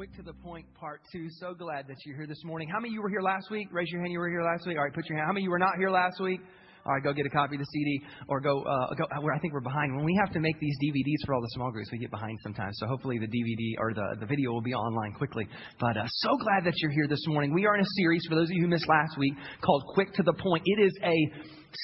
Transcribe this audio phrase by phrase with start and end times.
[0.00, 1.26] Quick to the point, part two.
[1.28, 2.70] So glad that you're here this morning.
[2.72, 3.68] How many of you were here last week?
[3.70, 4.10] Raise your hand.
[4.10, 4.78] You were here last week.
[4.78, 5.26] All right, put your hand.
[5.26, 6.40] How many of you were not here last week?
[6.86, 8.62] All right, go get a copy of the CD or go.
[8.62, 9.94] Uh, go I think we're behind.
[9.94, 12.38] When we have to make these DVDs for all the small groups, we get behind
[12.42, 12.78] sometimes.
[12.80, 15.46] So hopefully the DVD or the, the video will be online quickly.
[15.78, 17.52] But uh, so glad that you're here this morning.
[17.52, 20.14] We are in a series for those of you who missed last week called "Quick
[20.14, 21.14] to the Point." It is a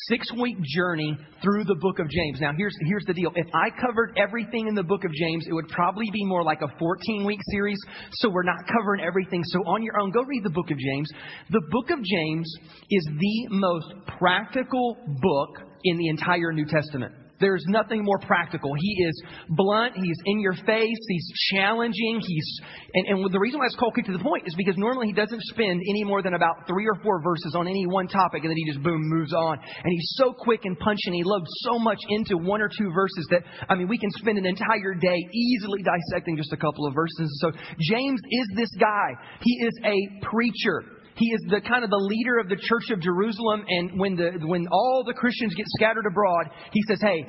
[0.08, 2.40] six week journey through the book of James.
[2.40, 3.30] Now, here's, here's the deal.
[3.34, 6.62] If I covered everything in the book of James, it would probably be more like
[6.62, 7.78] a 14 week series.
[8.12, 9.42] So we're not covering everything.
[9.44, 11.10] So on your own, go read the book of James.
[11.50, 12.52] The book of James
[12.90, 17.12] is the most practical book in the entire New Testament.
[17.38, 18.72] There's nothing more practical.
[18.78, 19.94] He is blunt.
[19.94, 20.98] He's in your face.
[21.08, 22.20] He's challenging.
[22.26, 22.60] He's
[22.94, 25.12] and, and the reason why it's called quick to the point is because normally he
[25.12, 28.50] doesn't spend any more than about three or four verses on any one topic, and
[28.50, 29.58] then he just boom moves on.
[29.58, 31.12] And he's so quick and punching.
[31.12, 34.38] He loads so much into one or two verses that I mean we can spend
[34.38, 37.38] an entire day easily dissecting just a couple of verses.
[37.40, 39.12] So James is this guy.
[39.42, 40.95] He is a preacher.
[41.16, 43.64] He is the kind of the leader of the church of Jerusalem.
[43.68, 47.26] And when the, when all the Christians get scattered abroad, he says, Hey,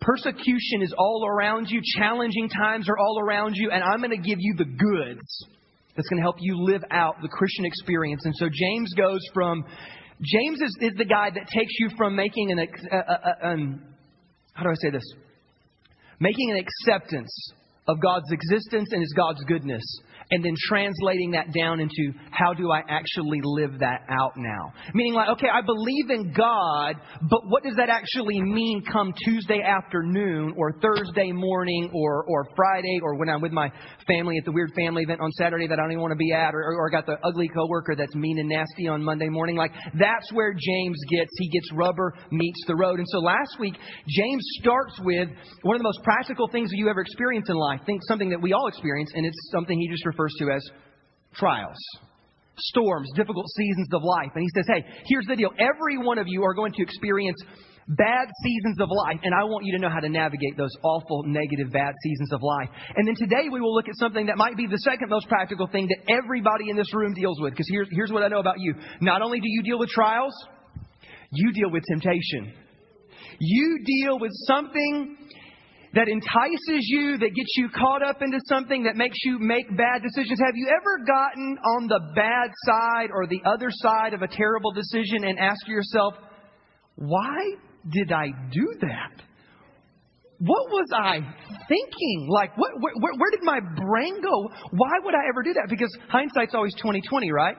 [0.00, 1.80] persecution is all around you.
[1.96, 3.70] Challenging times are all around you.
[3.70, 5.46] And I'm going to give you the goods
[5.96, 8.20] that's going to help you live out the Christian experience.
[8.24, 9.64] And so James goes from,
[10.22, 12.68] James is, is the guy that takes you from making an,
[13.42, 13.82] um,
[14.52, 15.04] how do I say this?
[16.20, 17.52] Making an acceptance
[17.88, 19.84] of God's existence and His God's goodness
[20.30, 24.72] and then translating that down into how do I actually live that out now?
[24.92, 29.62] Meaning, like, okay, I believe in God, but what does that actually mean come Tuesday
[29.62, 33.70] afternoon or Thursday morning or, or Friday or when I'm with my
[34.06, 36.32] family at the weird family event on Saturday that I don't even want to be
[36.32, 39.56] at or, or got the ugly coworker that's mean and nasty on Monday morning?
[39.56, 42.98] Like, that's where James gets, he gets rubber meets the road.
[42.98, 43.74] And so last week,
[44.08, 45.28] James starts with
[45.62, 47.80] one of the most practical things that you ever experience in life.
[47.86, 50.62] Think something that we all experience, and it's something he just to as
[51.34, 51.76] trials,
[52.58, 54.30] storms, difficult seasons of life.
[54.34, 55.50] And he says, hey, here's the deal.
[55.58, 57.36] Every one of you are going to experience
[57.88, 61.22] bad seasons of life, and I want you to know how to navigate those awful,
[61.24, 62.68] negative, bad seasons of life.
[62.96, 65.68] And then today we will look at something that might be the second most practical
[65.68, 67.52] thing that everybody in this room deals with.
[67.52, 68.74] Because here's, here's what I know about you.
[69.00, 70.34] Not only do you deal with trials,
[71.30, 72.54] you deal with temptation.
[73.38, 75.16] You deal with something
[75.96, 80.02] that entices you, that gets you caught up into something that makes you make bad
[80.02, 80.38] decisions.
[80.38, 84.72] Have you ever gotten on the bad side or the other side of a terrible
[84.72, 86.12] decision and asked yourself,
[86.96, 87.40] why
[87.90, 89.22] did I do that?
[90.38, 91.20] What was I
[91.66, 92.28] thinking?
[92.28, 94.50] Like, what, where, where did my brain go?
[94.72, 95.68] Why would I ever do that?
[95.70, 97.56] Because hindsight's always 2020, right?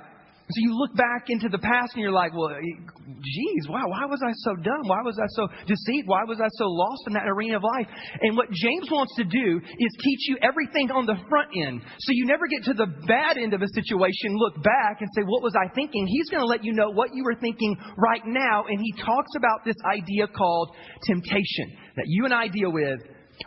[0.50, 4.24] So you look back into the past and you're like, well, geez, wow, why was
[4.24, 4.88] I so dumb?
[4.88, 6.08] Why was I so deceived?
[6.08, 7.88] Why was I so lost in that arena of life?
[8.22, 11.82] And what James wants to do is teach you everything on the front end.
[12.00, 15.24] So you never get to the bad end of a situation, look back and say,
[15.28, 16.08] what was I thinking?
[16.08, 18.64] He's going to let you know what you were thinking right now.
[18.70, 20.72] And he talks about this idea called
[21.04, 23.04] temptation that you and I deal with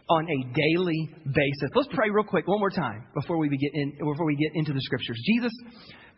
[0.09, 1.71] on a daily basis.
[1.75, 4.73] Let's pray real quick one more time before we get in, before we get into
[4.73, 5.21] the scriptures.
[5.27, 5.53] Jesus,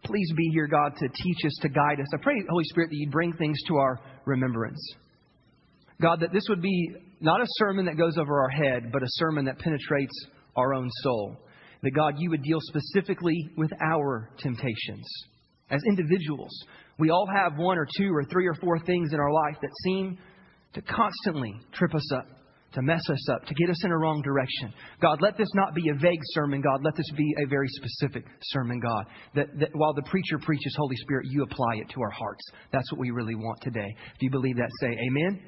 [0.05, 2.07] Please be here, God, to teach us, to guide us.
[2.13, 4.85] I pray, Holy Spirit, that you'd bring things to our remembrance.
[6.01, 6.91] God, that this would be
[7.21, 10.89] not a sermon that goes over our head, but a sermon that penetrates our own
[11.03, 11.37] soul.
[11.83, 15.07] That, God, you would deal specifically with our temptations.
[15.71, 16.51] As individuals,
[16.99, 19.71] we all have one or two or three or four things in our life that
[19.85, 20.19] seem
[20.75, 22.27] to constantly trip us up
[22.73, 24.73] to mess us up, to get us in a wrong direction.
[25.01, 26.81] God, let this not be a vague sermon, God.
[26.85, 29.07] Let this be a very specific sermon, God.
[29.35, 32.45] That, that while the preacher preaches, Holy Spirit, you apply it to our hearts.
[32.73, 33.89] That's what we really want today.
[34.15, 35.43] If you believe that, say amen.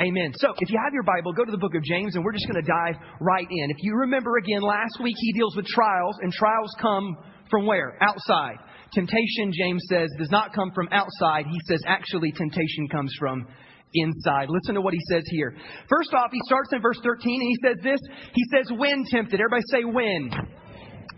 [0.00, 0.32] Amen.
[0.36, 2.46] So, if you have your Bible, go to the book of James, and we're just
[2.46, 3.70] going to dive right in.
[3.70, 7.16] If you remember again, last week he deals with trials, and trials come
[7.50, 7.98] from where?
[8.00, 8.58] Outside.
[8.92, 11.46] Temptation, James says, does not come from outside.
[11.50, 13.46] He says, actually, temptation comes from
[13.94, 14.48] inside.
[14.48, 15.54] Listen to what he says here.
[15.88, 18.00] First off, he starts in verse 13 and he says this.
[18.34, 19.40] He says, when tempted.
[19.40, 20.30] Everybody say when.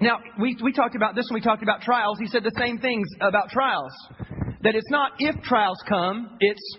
[0.00, 2.18] Now, we, we talked about this when we talked about trials.
[2.18, 3.92] He said the same things about trials.
[4.62, 6.76] That it's not if trials come, it's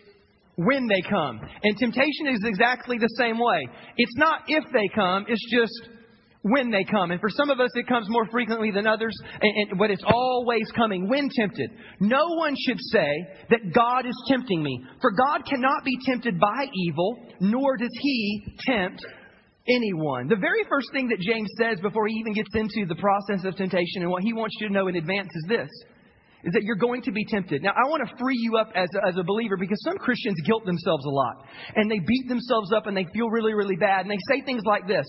[0.55, 1.39] when they come.
[1.63, 3.67] And temptation is exactly the same way.
[3.97, 5.89] It's not if they come, it's just
[6.43, 7.11] when they come.
[7.11, 10.03] And for some of us, it comes more frequently than others, and, and, but it's
[10.05, 11.69] always coming when tempted.
[11.99, 16.65] No one should say that God is tempting me, for God cannot be tempted by
[16.73, 19.05] evil, nor does he tempt
[19.67, 20.27] anyone.
[20.27, 23.55] The very first thing that James says before he even gets into the process of
[23.55, 25.69] temptation and what he wants you to know in advance is this.
[26.43, 27.61] Is that you're going to be tempted.
[27.61, 30.41] Now, I want to free you up as a, as a believer because some Christians
[30.43, 31.45] guilt themselves a lot.
[31.75, 34.07] And they beat themselves up and they feel really, really bad.
[34.07, 35.05] And they say things like this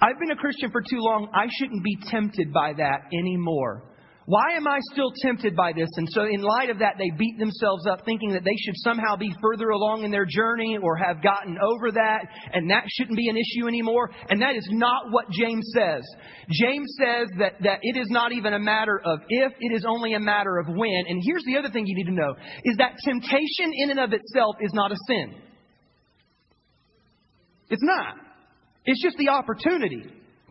[0.00, 1.28] I've been a Christian for too long.
[1.34, 3.84] I shouldn't be tempted by that anymore.
[4.26, 5.88] Why am I still tempted by this?
[5.96, 9.16] And so, in light of that, they beat themselves up thinking that they should somehow
[9.16, 12.20] be further along in their journey or have gotten over that,
[12.52, 14.10] and that shouldn't be an issue anymore.
[14.30, 16.02] And that is not what James says.
[16.50, 20.14] James says that, that it is not even a matter of if, it is only
[20.14, 21.04] a matter of when.
[21.08, 22.34] And here's the other thing you need to know
[22.64, 25.34] is that temptation in and of itself is not a sin.
[27.70, 28.14] It's not.
[28.84, 30.02] It's just the opportunity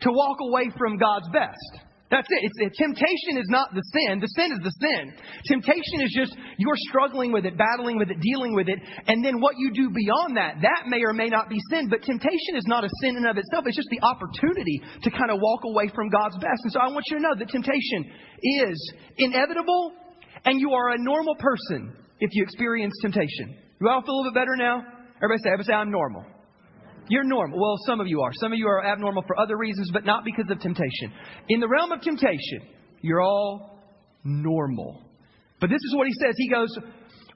[0.01, 1.85] to walk away from God's best.
[2.11, 2.43] That's it.
[2.43, 4.19] It's, temptation is not the sin.
[4.19, 5.15] The sin is the sin.
[5.47, 8.79] Temptation is just you're struggling with it, battling with it, dealing with it.
[9.07, 11.87] And then what you do beyond that, that may or may not be sin.
[11.87, 13.63] But temptation is not a sin in of itself.
[13.65, 16.59] It's just the opportunity to kind of walk away from God's best.
[16.67, 18.11] And so I want you to know that temptation
[18.43, 19.95] is inevitable
[20.43, 23.55] and you are a normal person if you experience temptation.
[23.79, 24.83] You all feel a little bit better now?
[25.23, 26.25] Everybody say, everybody say, I'm normal.
[27.11, 27.59] You're normal.
[27.59, 28.31] Well, some of you are.
[28.35, 31.11] Some of you are abnormal for other reasons, but not because of temptation.
[31.49, 32.61] In the realm of temptation,
[33.01, 33.81] you're all
[34.23, 35.03] normal.
[35.59, 36.35] But this is what he says.
[36.37, 36.69] He goes,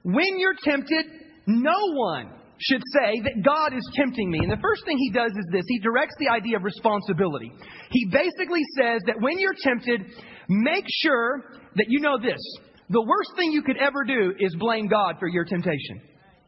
[0.02, 1.04] When you're tempted,
[1.46, 4.38] no one should say that God is tempting me.
[4.38, 7.52] And the first thing he does is this he directs the idea of responsibility.
[7.90, 10.06] He basically says that when you're tempted,
[10.48, 12.40] make sure that you know this.
[12.88, 16.00] The worst thing you could ever do is blame God for your temptation.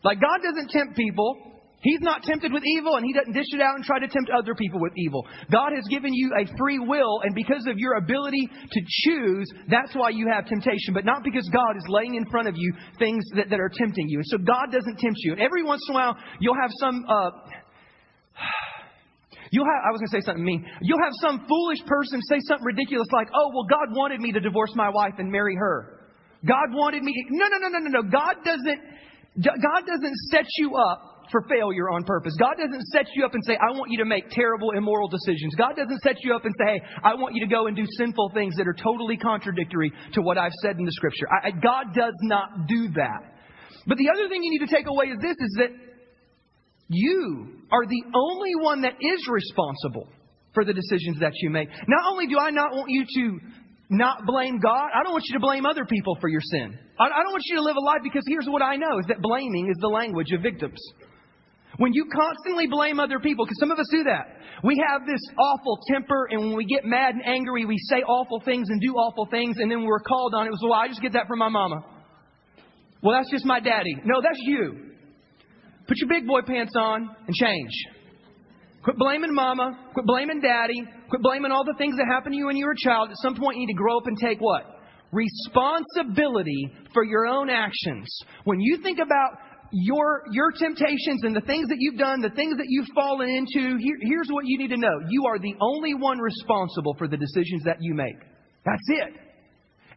[0.02, 1.47] Like, God doesn't tempt people
[1.80, 4.30] He's not tempted with evil and he doesn't dish it out and try to tempt
[4.36, 5.24] other people with evil.
[5.50, 9.94] God has given you a free will and because of your ability to choose, that's
[9.94, 13.24] why you have temptation, but not because God is laying in front of you things
[13.36, 14.18] that, that are tempting you.
[14.18, 15.32] And so God doesn't tempt you.
[15.32, 17.30] And every once in a while, you'll have some, uh,
[19.50, 20.66] You'll have, I was going to say something mean.
[20.82, 24.40] You'll have some foolish person say something ridiculous like, oh, well, God wanted me to
[24.40, 26.04] divorce my wife and marry her.
[26.44, 27.14] God wanted me.
[27.30, 28.10] No, no, no, no, no, no.
[28.10, 28.80] God doesn't,
[29.40, 32.34] God doesn't set you up for failure on purpose.
[32.38, 35.54] God doesn't set you up and say, I want you to make terrible, immoral decisions.
[35.56, 37.84] God doesn't set you up and say, hey, I want you to go and do
[37.96, 41.26] sinful things that are totally contradictory to what I've said in the scripture.
[41.30, 43.34] I, God does not do that.
[43.86, 45.70] But the other thing you need to take away is this, is that
[46.88, 50.08] you are the only one that is responsible
[50.54, 51.68] for the decisions that you make.
[51.68, 53.38] Not only do I not want you to
[53.90, 54.90] not blame God.
[54.94, 56.78] I don't want you to blame other people for your sin.
[57.00, 59.20] I, don't want you to live a life because here's what I know is that
[59.20, 60.78] blaming is the language of victims.
[61.78, 64.26] When you constantly blame other people, because some of us do that.
[64.64, 68.40] We have this awful temper, and when we get mad and angry, we say awful
[68.44, 70.50] things and do awful things, and then we're called on it.
[70.50, 71.84] Was, well, I just get that from my mama.
[73.00, 73.94] Well, that's just my daddy.
[74.04, 74.90] No, that's you.
[75.86, 77.70] Put your big boy pants on and change.
[78.82, 79.78] Quit blaming mama.
[79.94, 80.82] Quit blaming daddy.
[81.08, 83.10] Quit blaming all the things that happened to you when you were a child.
[83.10, 84.64] At some point, you need to grow up and take what?
[85.12, 88.06] Responsibility for your own actions.
[88.44, 89.38] When you think about
[89.72, 93.76] your, your temptations and the things that you've done, the things that you've fallen into,
[93.78, 95.00] here, here's what you need to know.
[95.08, 98.16] You are the only one responsible for the decisions that you make.
[98.64, 99.14] That's it.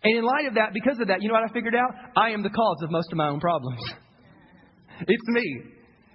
[0.04, 1.92] And in light of that, because of that, you know what I figured out?
[2.18, 3.80] I am the cause of most of my own problems.
[5.08, 5.62] it's me.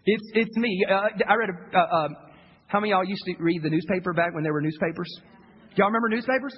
[0.04, 0.84] It's, it's me.
[0.88, 2.08] Uh, I read a, uh, uh,
[2.66, 5.08] how many of y'all used to read the newspaper back when there were newspapers?
[5.76, 6.56] Y'all remember newspapers?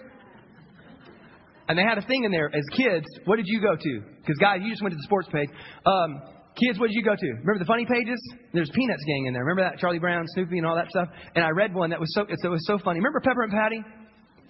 [1.69, 3.05] And they had a thing in there as kids.
[3.27, 4.03] What did you go to?
[4.21, 5.51] Because guys, you just went to the sports page.
[5.85, 6.23] Um,
[6.59, 7.29] Kids, what did you go to?
[7.47, 8.19] Remember the funny pages?
[8.53, 9.45] There's Peanuts gang in there.
[9.45, 11.09] Remember that Charlie Brown, Snoopy, and all that stuff.
[11.37, 12.99] And I read one that was so it was so funny.
[12.99, 13.81] Remember Peppermint Patty?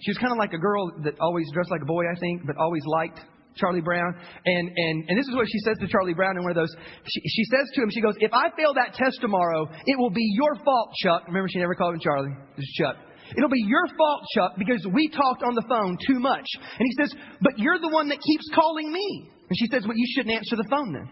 [0.01, 2.47] She was kind of like a girl that always dressed like a boy, I think,
[2.47, 3.19] but always liked
[3.55, 4.15] Charlie Brown.
[4.45, 6.73] And and and this is what she says to Charlie Brown in one of those.
[7.05, 10.09] She, she says to him, she goes, "If I fail that test tomorrow, it will
[10.09, 12.33] be your fault, Chuck." Remember, she never called him Charlie.
[12.57, 12.95] Was Chuck.
[13.37, 16.45] It'll be your fault, Chuck, because we talked on the phone too much.
[16.57, 19.29] And he says, But you're the one that keeps calling me.
[19.49, 21.09] And she says, Well, you shouldn't answer the phone then.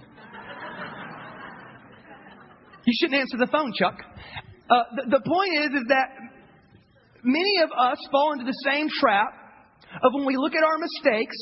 [2.87, 3.99] You shouldn't answer the phone, Chuck.
[4.71, 6.07] Uh, the, the point is, is that
[7.21, 9.35] many of us fall into the same trap
[10.01, 11.35] of when we look at our mistakes,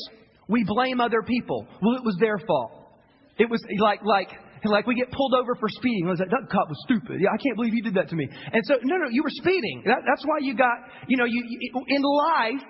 [0.48, 1.64] we blame other people.
[1.80, 2.90] Well, it was their fault.
[3.38, 4.30] It was like, like,
[4.64, 6.08] like we get pulled over for speeding.
[6.08, 7.20] Like, that cop was stupid.
[7.20, 8.26] Yeah, I can't believe you did that to me.
[8.26, 9.84] And so, no, no, you were speeding.
[9.86, 10.74] That, that's why you got,
[11.06, 12.62] you know, you, you, in life,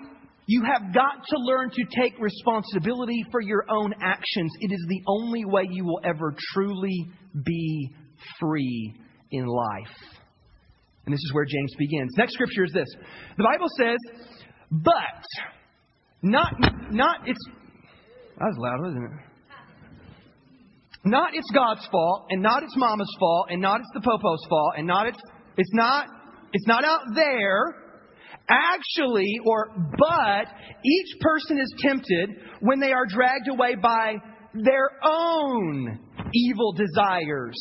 [0.47, 4.53] you have got to learn to take responsibility for your own actions.
[4.61, 7.07] It is the only way you will ever truly
[7.43, 7.91] be
[8.41, 8.95] free
[9.31, 9.97] in life.
[11.05, 12.13] And this is where James begins.
[12.17, 12.89] Next scripture is this.
[13.37, 13.97] The Bible says,
[14.71, 15.23] but
[16.23, 16.53] not
[16.91, 17.39] not it's
[18.39, 19.11] that was loud, wasn't it?
[21.05, 24.75] Not it's God's fault, and not it's mama's fault, and not it's the popo's fault,
[24.77, 25.21] and not it's
[25.57, 26.07] it's not
[26.53, 27.83] it's not out there.
[28.49, 30.47] Actually, or but
[30.85, 32.31] each person is tempted
[32.61, 34.15] when they are dragged away by
[34.55, 35.99] their own
[36.33, 37.57] evil desires.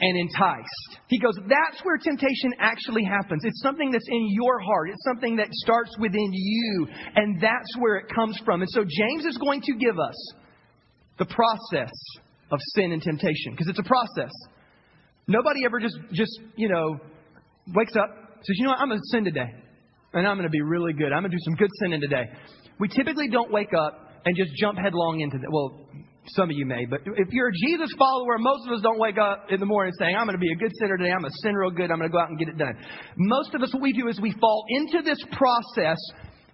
[0.00, 0.98] And enticed.
[1.08, 3.44] He goes, that's where temptation actually happens.
[3.44, 4.90] It's something that's in your heart.
[4.90, 8.62] It's something that starts within you, and that's where it comes from.
[8.62, 10.32] And so James is going to give us
[11.18, 11.92] the process
[12.50, 14.32] of sin and temptation because it's a process.
[15.26, 16.98] Nobody ever just, just, you know,
[17.74, 18.10] wakes up,
[18.42, 19.50] says, you know what, I'm going to sin today.
[20.12, 21.12] And I'm going to be really good.
[21.12, 22.24] I'm going to do some good sinning today.
[22.78, 25.48] We typically don't wake up and just jump headlong into that.
[25.50, 25.80] Well,
[26.28, 29.18] some of you may, but if you're a Jesus follower, most of us don't wake
[29.18, 31.10] up in the morning saying, I'm going to be a good sinner today.
[31.10, 31.90] I'm going to sin real good.
[31.90, 32.74] I'm going to go out and get it done.
[33.16, 35.98] Most of us, what we do is we fall into this process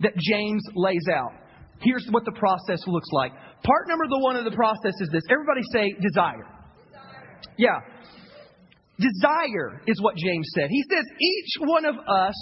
[0.01, 1.33] that James lays out.
[1.83, 3.33] Here's what the process looks like.
[3.63, 5.23] Part number the one of the process is this.
[5.31, 6.47] Everybody say desire.
[6.87, 7.41] desire.
[7.57, 7.79] Yeah.
[8.99, 10.69] Desire is what James said.
[10.69, 12.35] He says each one of us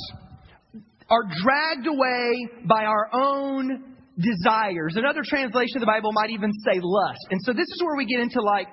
[1.11, 4.97] are dragged away by our own desires.
[4.97, 7.27] Another translation of the Bible might even say lust.
[7.31, 8.67] And so this is where we get into like,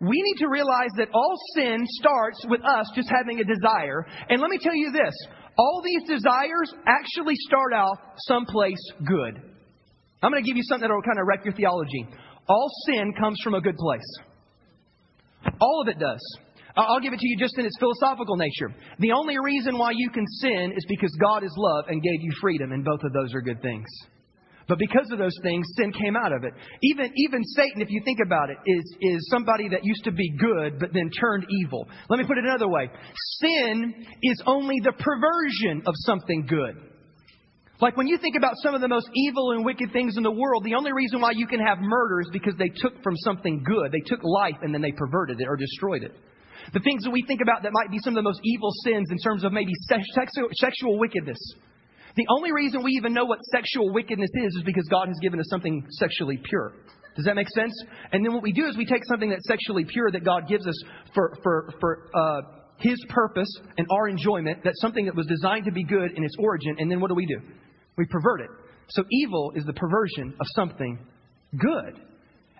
[0.00, 4.06] we need to realize that all sin starts with us just having a desire.
[4.28, 5.14] And let me tell you this
[5.58, 9.42] all these desires actually start out someplace good.
[10.22, 12.06] I'm going to give you something that will kind of wreck your theology.
[12.48, 14.08] All sin comes from a good place.
[15.60, 16.20] All of it does.
[16.76, 18.72] I'll give it to you just in its philosophical nature.
[19.00, 22.30] The only reason why you can sin is because God is love and gave you
[22.40, 23.86] freedom, and both of those are good things.
[24.68, 26.52] But because of those things, sin came out of it.
[26.82, 30.30] Even, even Satan, if you think about it, is, is somebody that used to be
[30.38, 31.88] good but then turned evil.
[32.10, 32.90] Let me put it another way
[33.40, 36.76] sin is only the perversion of something good.
[37.80, 40.32] Like when you think about some of the most evil and wicked things in the
[40.32, 43.62] world, the only reason why you can have murder is because they took from something
[43.64, 43.92] good.
[43.92, 46.12] They took life and then they perverted it or destroyed it.
[46.74, 49.08] The things that we think about that might be some of the most evil sins
[49.10, 51.38] in terms of maybe sexual, sexual wickedness.
[52.18, 55.38] The only reason we even know what sexual wickedness is is because God has given
[55.38, 56.72] us something sexually pure.
[57.14, 57.72] Does that make sense?
[58.10, 60.66] And then what we do is we take something that's sexually pure that God gives
[60.66, 60.74] us
[61.14, 62.40] for, for, for uh,
[62.78, 66.34] His purpose and our enjoyment, that's something that was designed to be good in its
[66.40, 67.38] origin, and then what do we do?
[67.96, 68.50] We pervert it.
[68.88, 70.98] So evil is the perversion of something
[71.56, 72.00] good.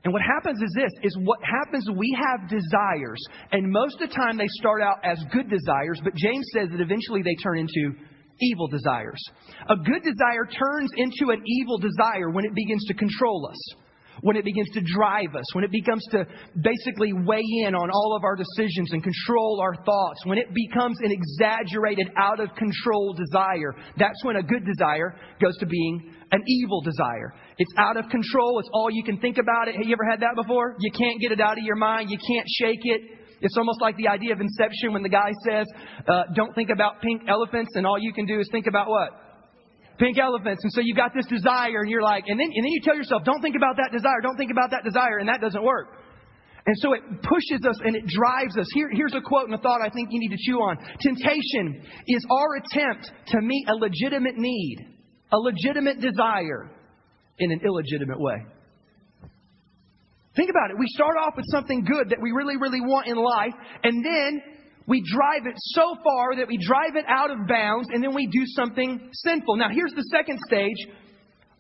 [0.05, 4.15] And what happens is this is what happens we have desires and most of the
[4.15, 7.99] time they start out as good desires but James says that eventually they turn into
[8.41, 9.23] evil desires.
[9.69, 13.77] A good desire turns into an evil desire when it begins to control us,
[14.21, 16.27] when it begins to drive us, when it becomes to
[16.61, 20.99] basically weigh in on all of our decisions and control our thoughts, when it becomes
[21.01, 23.75] an exaggerated, out of control desire.
[23.97, 27.33] That's when a good desire goes to being an evil desire.
[27.59, 28.59] It's out of control.
[28.59, 29.77] It's all you can think about it.
[29.77, 30.77] Have you ever had that before?
[30.79, 32.11] You can't get it out of your mind.
[32.11, 33.18] You can't shake it.
[33.41, 35.67] It's almost like the idea of inception when the guy says,
[36.07, 39.11] uh, don't think about pink elephants and all you can do is think about what?
[39.99, 40.63] Pink elephants.
[40.65, 42.97] And so you've got this desire and you're like, and then, and then you tell
[42.97, 45.99] yourself, don't think about that desire, don't think about that desire, and that doesn't work.
[46.67, 48.67] And so it pushes us and it drives us.
[48.75, 50.77] Here, here's a quote and a thought I think you need to chew on.
[51.01, 54.87] Temptation is our attempt to meet a legitimate need,
[55.33, 56.71] a legitimate desire
[57.39, 58.45] in an illegitimate way.
[60.39, 60.79] Think about it.
[60.79, 64.41] We start off with something good that we really, really want in life, and then
[64.87, 68.29] we drive it so far that we drive it out of bounds, and then we
[68.29, 69.57] do something sinful.
[69.57, 70.79] Now, here's the second stage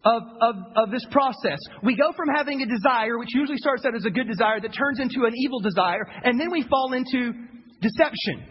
[0.04, 1.58] of, of, of this process.
[1.82, 4.73] We go from having a desire, which usually starts out as a good desire, that
[4.73, 7.35] turns into an evil desire, and then we fall into
[7.82, 8.47] deception.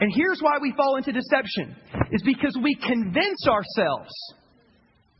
[0.00, 1.76] And here's why we fall into deception
[2.12, 4.08] is because we convince ourselves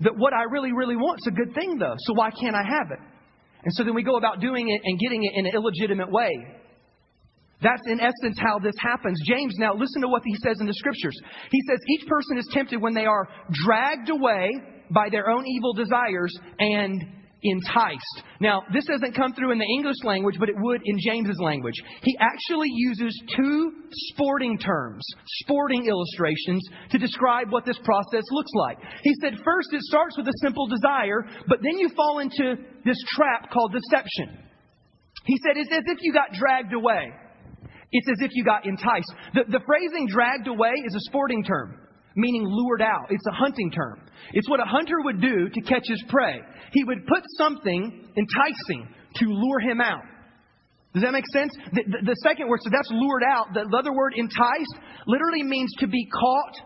[0.01, 1.97] that what I really, really want is a good thing, though.
[1.99, 3.18] So why can't I have it?
[3.65, 6.33] And so then we go about doing it and getting it in an illegitimate way.
[7.61, 9.21] That's in essence how this happens.
[9.27, 11.19] James, now listen to what he says in the scriptures.
[11.51, 13.29] He says, Each person is tempted when they are
[13.65, 14.51] dragged away
[14.91, 17.05] by their own evil desires and
[17.43, 18.23] enticed.
[18.41, 21.75] Now, this doesn't come through in the English language, but it would in James's language.
[22.03, 23.73] He actually uses two
[24.11, 25.05] sporting terms,
[25.43, 28.79] sporting illustrations, to describe what this process looks like.
[29.03, 32.99] He said, first, it starts with a simple desire, but then you fall into this
[33.15, 34.45] trap called deception.
[35.25, 37.13] He said, it's as if you got dragged away.
[37.91, 39.13] It's as if you got enticed.
[39.35, 41.88] The, the phrasing dragged away is a sporting term
[42.19, 43.07] meaning lured out.
[43.11, 44.01] It's a hunting term.
[44.33, 46.41] It's what a hunter would do to catch his prey.
[46.73, 50.03] He would put something enticing to lure him out.
[50.95, 51.53] Does that make sense?
[51.73, 53.55] The, the, the second word, so that's lured out.
[53.55, 54.75] The, the other word, enticed,
[55.07, 56.57] literally means to be caught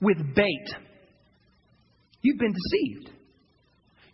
[0.00, 0.68] with bait.
[2.22, 3.18] You've been deceived.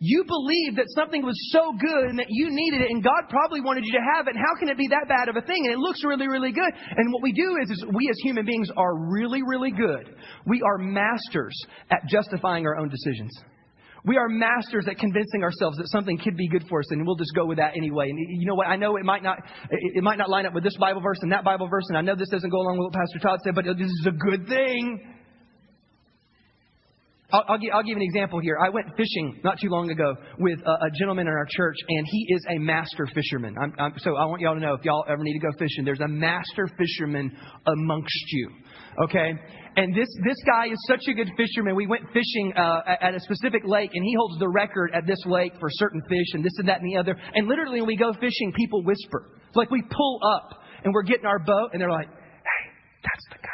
[0.01, 3.61] You believed that something was so good and that you needed it, and God probably
[3.61, 4.37] wanted you to have it.
[4.37, 5.67] And how can it be that bad of a thing?
[5.67, 6.71] And it looks really, really good.
[6.97, 10.15] And what we do is, is we as human beings are really, really good.
[10.47, 11.55] We are masters
[11.91, 13.33] at justifying our own decisions.
[14.05, 17.17] We are masters at convincing ourselves that something could be good for us, and we'll
[17.17, 18.09] just go with that anyway.
[18.09, 18.69] And you know what?
[18.69, 19.39] I know it might not
[19.71, 22.03] it might not line up with this Bible verse and that Bible verse, and I
[22.03, 24.47] know this doesn't go along with what Pastor Todd said, but this is a good
[24.47, 25.18] thing.
[27.31, 28.57] I'll, I'll, give, I'll give an example here.
[28.59, 32.07] I went fishing not too long ago with a, a gentleman in our church, and
[32.11, 33.55] he is a master fisherman.
[33.61, 35.85] I'm, I'm, so I want y'all to know if y'all ever need to go fishing,
[35.85, 38.51] there's a master fisherman amongst you.
[39.05, 39.35] Okay?
[39.77, 41.77] And this, this guy is such a good fisherman.
[41.77, 45.21] We went fishing uh, at a specific lake, and he holds the record at this
[45.27, 47.15] lake for certain fish, and this and that and the other.
[47.35, 49.39] And literally, when we go fishing, people whisper.
[49.49, 52.71] It's like we pull up, and we're getting our boat, and they're like, hey,
[53.05, 53.48] that's the guy.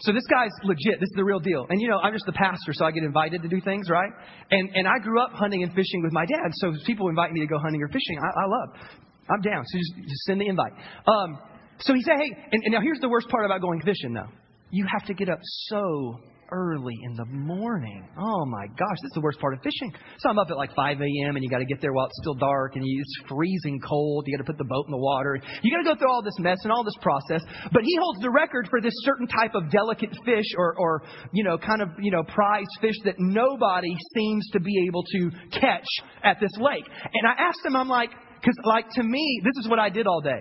[0.00, 0.98] So this guy's legit.
[1.00, 1.66] This is the real deal.
[1.70, 4.10] And you know, I'm just the pastor, so I get invited to do things, right?
[4.50, 6.50] And and I grew up hunting and fishing with my dad.
[6.54, 9.00] So people invite me to go hunting or fishing, I, I love.
[9.30, 9.64] I'm down.
[9.66, 10.72] So just, just send the invite.
[11.06, 11.38] Um,
[11.78, 14.28] so he said, hey, and, and now here's the worst part about going fishing, though.
[14.70, 16.20] You have to get up so
[16.50, 18.08] early in the morning.
[18.18, 19.92] Oh my gosh, this is the worst part of fishing.
[20.18, 21.36] So I'm up at like 5 a.m.
[21.36, 24.24] and you got to get there while it's still dark and it's freezing cold.
[24.26, 25.38] You got to put the boat in the water.
[25.62, 27.42] You got to go through all this mess and all this process.
[27.72, 31.44] But he holds the record for this certain type of delicate fish or, or you
[31.44, 35.88] know, kind of, you know, prize fish that nobody seems to be able to catch
[36.22, 36.84] at this lake.
[36.86, 38.10] And I asked him, I'm like,
[38.40, 40.40] because like to me, this is what I did all day.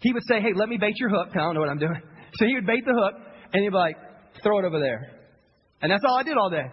[0.00, 1.28] He would say, hey, let me bait your hook.
[1.32, 2.00] I don't know what I'm doing.
[2.38, 3.14] So he would bait the hook
[3.54, 3.96] and he'd be like,
[4.42, 5.15] throw it over there.
[5.82, 6.66] And that's all I did all day.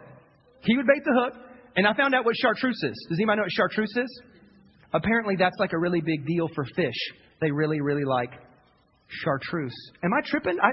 [0.64, 1.34] He would bait the hook,
[1.76, 3.06] and I found out what chartreuse is.
[3.10, 4.22] Does anybody know what chartreuse is?
[4.94, 7.00] Apparently, that's like a really big deal for fish.
[7.42, 8.32] They really, really like
[9.10, 9.76] chartreuse.
[10.04, 10.58] Am I tripping?
[10.62, 10.70] I,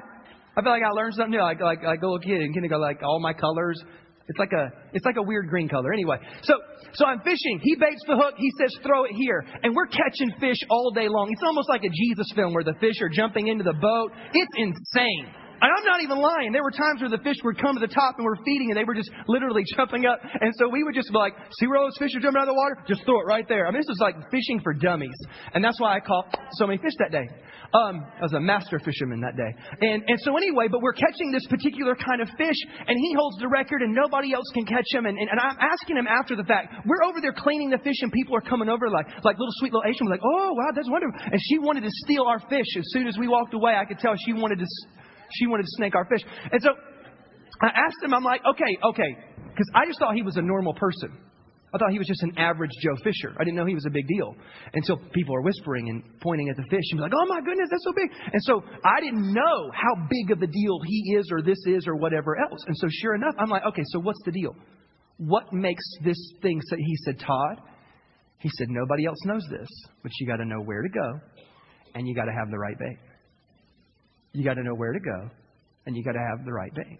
[0.56, 1.42] I feel like I learned something new.
[1.42, 3.82] Like, like, like a little kid in kindergarten, like all my colors.
[4.28, 5.92] It's like a, it's like a weird green color.
[5.92, 6.54] Anyway, so,
[6.94, 7.58] so I'm fishing.
[7.62, 8.34] He baits the hook.
[8.38, 9.44] He says, throw it here.
[9.64, 11.30] And we're catching fish all day long.
[11.32, 14.12] It's almost like a Jesus film where the fish are jumping into the boat.
[14.32, 15.34] It's insane.
[15.60, 16.52] And I'm not even lying.
[16.52, 18.76] There were times where the fish would come to the top and we're feeding and
[18.80, 20.20] they were just literally jumping up.
[20.22, 22.48] And so we would just be like, see where all those fish are jumping out
[22.48, 22.80] of the water?
[22.88, 23.66] Just throw it right there.
[23.66, 25.16] I mean, this is like fishing for dummies.
[25.52, 27.28] And that's why I caught so many fish that day.
[27.70, 29.52] Um, I was a master fisherman that day.
[29.86, 32.58] And, and so anyway, but we're catching this particular kind of fish
[32.88, 35.06] and he holds the record and nobody else can catch him.
[35.06, 38.00] And, and, and I'm asking him after the fact, we're over there cleaning the fish
[38.02, 40.06] and people are coming over like, like little sweet little Asian.
[40.06, 41.14] We're like, oh wow, that's wonderful.
[41.20, 42.66] And she wanted to steal our fish.
[42.76, 44.66] As soon as we walked away, I could tell she wanted to
[45.32, 46.20] she wanted to snake our fish.
[46.50, 46.70] And so
[47.62, 50.74] I asked him, I'm like, okay, okay, because I just thought he was a normal
[50.74, 51.16] person.
[51.72, 53.32] I thought he was just an average Joe Fisher.
[53.38, 54.34] I didn't know he was a big deal
[54.74, 57.40] until so people are whispering and pointing at the fish and be like, oh my
[57.40, 58.10] goodness, that's so big.
[58.32, 61.86] And so I didn't know how big of a deal he is or this is
[61.86, 62.64] or whatever else.
[62.66, 64.56] And so sure enough, I'm like, okay, so what's the deal?
[65.18, 66.60] What makes this thing?
[66.66, 67.60] So he said, Todd,
[68.38, 69.68] he said, nobody else knows this,
[70.02, 71.20] but you got to know where to go
[71.94, 72.98] and you got to have the right bait.
[74.32, 75.30] You got to know where to go,
[75.86, 76.98] and you got to have the right bait.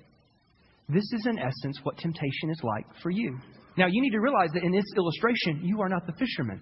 [0.89, 3.39] This is, in essence, what temptation is like for you.
[3.79, 6.61] Now, you need to realize that in this illustration, you are not the fisherman.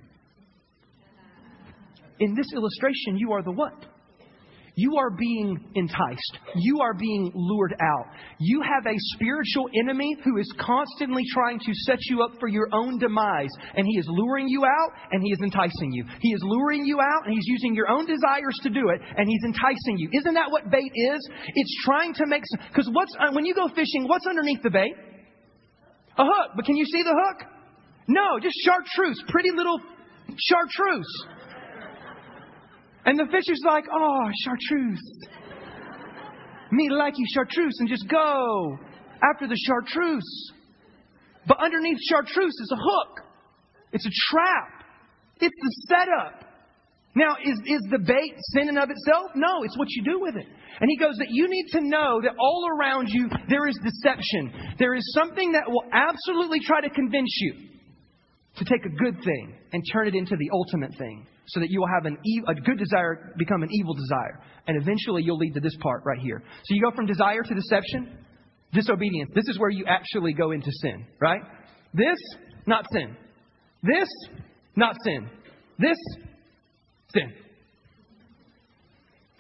[2.20, 3.86] In this illustration, you are the what?
[4.78, 6.38] You are being enticed.
[6.54, 8.14] You are being lured out.
[8.38, 12.68] You have a spiritual enemy who is constantly trying to set you up for your
[12.72, 13.50] own demise.
[13.74, 16.04] And he is luring you out and he is enticing you.
[16.20, 19.28] He is luring you out and he's using your own desires to do it and
[19.28, 20.10] he's enticing you.
[20.12, 21.28] Isn't that what bait is?
[21.56, 24.94] It's trying to make, because what's, uh, when you go fishing, what's underneath the bait?
[26.18, 26.52] A hook.
[26.54, 27.50] But can you see the hook?
[28.06, 29.24] No, just chartreuse.
[29.26, 29.80] Pretty little
[30.36, 31.26] chartreuse.
[33.08, 35.00] And the fish is like, oh, chartreuse.
[36.70, 38.78] Me like you chartreuse and just go
[39.24, 40.52] after the chartreuse.
[41.46, 43.24] But underneath chartreuse is a hook.
[43.92, 44.84] It's a trap.
[45.40, 46.44] It's the setup.
[47.14, 49.32] Now, is, is the bait sin in of itself?
[49.34, 50.46] No, it's what you do with it.
[50.78, 54.52] And he goes that you need to know that all around you there is deception.
[54.78, 57.54] There is something that will absolutely try to convince you
[58.58, 61.80] to take a good thing and turn it into the ultimate thing so that you
[61.80, 64.40] will have an e- a good desire become an evil desire.
[64.66, 66.42] And eventually you'll lead to this part right here.
[66.64, 68.18] So you go from desire to deception,
[68.72, 69.30] disobedience.
[69.34, 71.40] This is where you actually go into sin, right?
[71.94, 72.18] This,
[72.66, 73.16] not sin.
[73.82, 74.08] This,
[74.76, 75.28] not sin.
[75.78, 75.96] This,
[77.14, 77.32] sin.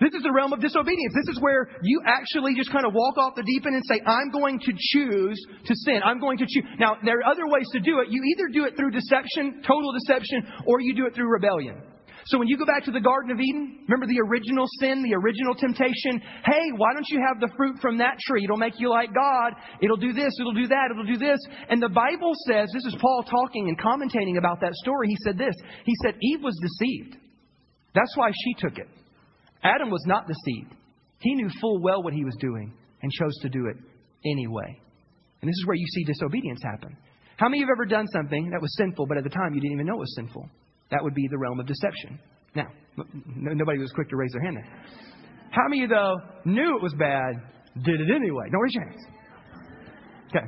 [0.00, 1.12] This is the realm of disobedience.
[1.14, 3.98] This is where you actually just kind of walk off the deep end and say,
[4.06, 6.00] I'm going to choose to sin.
[6.04, 6.62] I'm going to choose.
[6.78, 8.06] Now, there are other ways to do it.
[8.08, 11.82] You either do it through deception, total deception, or you do it through rebellion.
[12.26, 15.16] So when you go back to the Garden of Eden, remember the original sin, the
[15.16, 16.20] original temptation?
[16.44, 18.44] Hey, why don't you have the fruit from that tree?
[18.44, 19.54] It'll make you like God.
[19.80, 21.40] It'll do this, it'll do that, it'll do this.
[21.70, 25.08] And the Bible says, this is Paul talking and commentating about that story.
[25.08, 25.54] He said this.
[25.86, 27.16] He said, Eve was deceived.
[27.94, 28.88] That's why she took it.
[29.62, 30.74] Adam was not deceived.
[31.20, 33.76] He knew full well what he was doing and chose to do it
[34.24, 34.80] anyway.
[35.40, 36.96] And this is where you see disobedience happen.
[37.36, 39.54] How many of you have ever done something that was sinful, but at the time
[39.54, 40.48] you didn't even know it was sinful?
[40.90, 42.18] That would be the realm of deception.
[42.54, 42.66] Now,
[43.14, 44.82] nobody was quick to raise their hand there.
[45.50, 47.34] How many of you, though, knew it was bad,
[47.84, 48.46] did it anyway?
[48.50, 49.06] No, raise your hands.
[50.28, 50.46] Okay.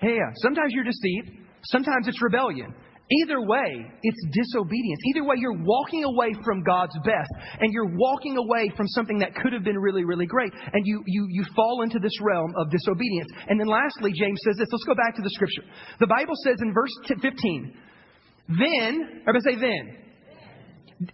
[0.00, 0.30] Hey, yeah.
[0.42, 1.30] Sometimes you're deceived.
[1.64, 2.74] Sometimes it's rebellion.
[3.06, 4.98] Either way, it's disobedience.
[5.14, 9.32] Either way, you're walking away from God's best and you're walking away from something that
[9.36, 10.52] could have been really, really great.
[10.72, 13.30] And you, you, you fall into this realm of disobedience.
[13.48, 14.68] And then lastly, James says this.
[14.72, 15.62] Let's go back to the scripture.
[16.00, 17.74] The Bible says in verse 15,
[18.48, 20.06] then, everybody say then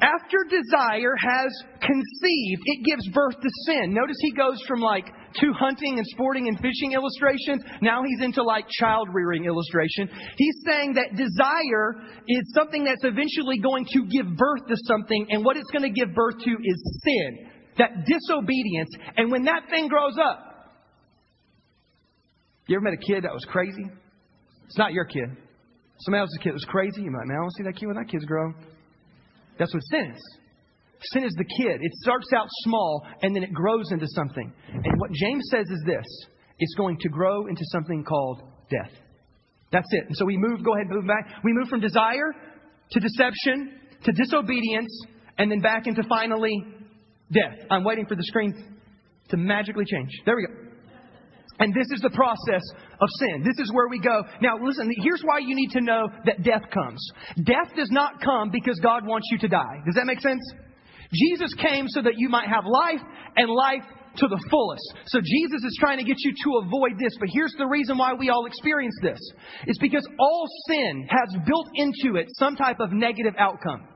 [0.00, 1.50] after desire has
[1.81, 3.92] conceived, it gives birth to sin.
[3.92, 5.07] Notice he goes from like
[5.38, 7.62] two hunting and sporting and fishing illustrations.
[7.81, 10.09] Now he's into like child rearing illustration.
[10.37, 11.95] He's saying that desire
[12.29, 16.01] is something that's eventually going to give birth to something, and what it's going to
[16.01, 17.49] give birth to is sin.
[17.79, 18.90] That disobedience.
[19.16, 20.53] And when that thing grows up,
[22.66, 23.85] you ever met a kid that was crazy?
[24.66, 25.29] It's not your kid.
[26.01, 27.03] Somebody else's kid was crazy.
[27.03, 28.55] You might, man, I want to see that kid when that kid's grown.
[29.59, 30.38] That's what sin is.
[31.12, 31.81] Sin is the kid.
[31.81, 34.53] It starts out small and then it grows into something.
[34.73, 36.05] And what James says is this
[36.59, 38.93] it's going to grow into something called death.
[39.73, 40.05] That's it.
[40.07, 41.43] And so we move, go ahead, move back.
[41.43, 42.33] We move from desire
[42.91, 44.93] to deception to disobedience
[45.38, 46.65] and then back into finally
[47.33, 47.67] death.
[47.71, 48.53] I'm waiting for the screen
[49.31, 50.11] to magically change.
[50.27, 50.62] There we go.
[51.59, 52.62] And this is the process
[53.01, 53.45] of sin.
[53.45, 54.23] This is where we go.
[54.41, 57.01] Now, listen, here's why you need to know that death comes.
[57.45, 59.83] Death does not come because God wants you to die.
[59.87, 60.43] Does that make sense?
[61.12, 63.01] Jesus came so that you might have life
[63.37, 63.85] and life
[64.16, 64.94] to the fullest.
[65.07, 67.12] So Jesus is trying to get you to avoid this.
[67.18, 69.20] But here's the reason why we all experience this.
[69.66, 73.88] It's because all sin has built into it some type of negative outcome.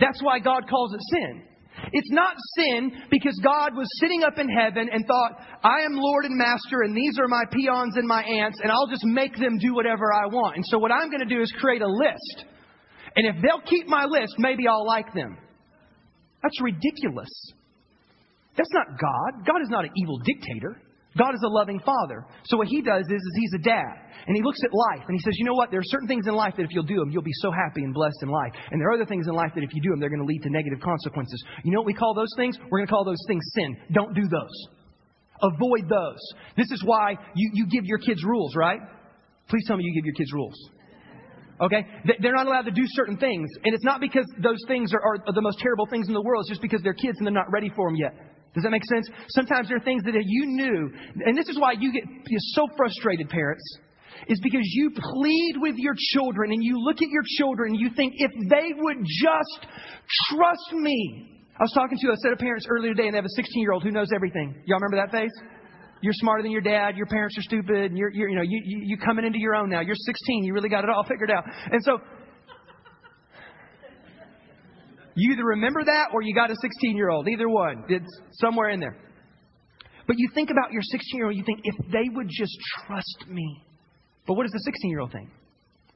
[0.00, 1.42] That's why God calls it sin.
[1.92, 6.24] It's not sin because God was sitting up in heaven and thought, I am Lord
[6.24, 9.58] and Master, and these are my peons and my ants, and I'll just make them
[9.58, 10.56] do whatever I want.
[10.56, 12.44] And so what I'm going to do is create a list.
[13.14, 15.38] And if they'll keep my list, maybe I'll like them.
[16.42, 17.30] That's ridiculous.
[18.56, 19.46] That's not God.
[19.46, 20.82] God is not an evil dictator.
[21.16, 22.26] God is a loving father.
[22.44, 23.94] So what he does is, is he's a dad.
[24.26, 25.70] And he looks at life and he says, you know what?
[25.70, 27.82] There are certain things in life that if you'll do them, you'll be so happy
[27.82, 28.52] and blessed in life.
[28.70, 30.26] And there are other things in life that if you do them, they're going to
[30.26, 31.42] lead to negative consequences.
[31.64, 32.58] You know what we call those things?
[32.70, 33.76] We're going to call those things sin.
[33.92, 34.68] Don't do those.
[35.42, 36.20] Avoid those.
[36.56, 38.80] This is why you, you give your kids rules, right?
[39.48, 40.70] Please tell me you give your kids rules.
[41.60, 41.86] Okay?
[42.20, 43.48] They're not allowed to do certain things.
[43.64, 46.42] And it's not because those things are, are the most terrible things in the world.
[46.42, 48.14] It's just because they're kids and they're not ready for them yet.
[48.54, 49.08] Does that make sense?
[49.30, 50.90] Sometimes there are things that you knew,
[51.26, 53.62] and this is why you get you're so frustrated, parents,
[54.26, 57.90] is because you plead with your children and you look at your children and you
[57.94, 59.66] think, if they would just
[60.30, 61.34] trust me.
[61.58, 63.62] I was talking to a set of parents earlier today and they have a 16
[63.62, 64.62] year old who knows everything.
[64.64, 65.32] Y'all remember that phase?
[66.00, 66.96] You're smarter than your dad.
[66.96, 67.90] Your parents are stupid.
[67.90, 69.80] And you're, you're you know, you, you, you coming into your own now.
[69.80, 70.44] You're 16.
[70.44, 71.44] You really got it all figured out.
[71.70, 71.98] And so
[75.14, 77.28] you either remember that or you got a 16 year old.
[77.28, 77.84] Either one.
[77.88, 78.96] It's somewhere in there.
[80.06, 82.56] But you think about your 16 year old, you think, if they would just
[82.86, 83.62] trust me.
[84.26, 85.28] But what does the 16 year old think?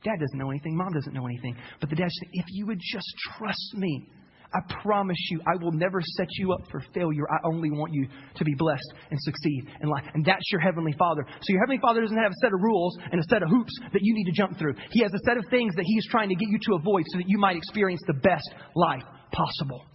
[0.04, 0.76] Dad doesn't know anything.
[0.76, 1.56] Mom doesn't know anything.
[1.80, 3.06] But the dad says, if you would just
[3.38, 4.08] trust me,
[4.54, 7.24] I promise you, I will never set you up for failure.
[7.30, 10.04] I only want you to be blessed and succeed in life.
[10.14, 11.24] And that's your Heavenly Father.
[11.40, 13.72] So your Heavenly Father doesn't have a set of rules and a set of hoops
[13.92, 14.74] that you need to jump through.
[14.90, 17.04] He has a set of things that He is trying to get you to avoid
[17.12, 19.86] so that you might experience the best life possible.